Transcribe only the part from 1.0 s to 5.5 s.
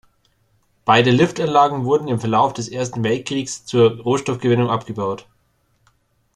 Liftanlagen wurden im Verlauf des Ersten Weltkrieges zur Rohstoffgewinnung abgebaut.